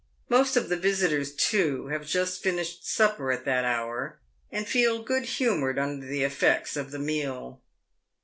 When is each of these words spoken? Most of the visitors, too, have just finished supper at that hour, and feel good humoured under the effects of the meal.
Most 0.29 0.57
of 0.57 0.67
the 0.67 0.77
visitors, 0.77 1.31
too, 1.31 1.89
have 1.89 2.07
just 2.07 2.41
finished 2.41 2.87
supper 2.89 3.31
at 3.31 3.45
that 3.45 3.65
hour, 3.65 4.17
and 4.51 4.67
feel 4.67 5.03
good 5.03 5.25
humoured 5.25 5.77
under 5.77 6.07
the 6.07 6.23
effects 6.23 6.75
of 6.75 6.89
the 6.89 6.97
meal. 6.97 7.61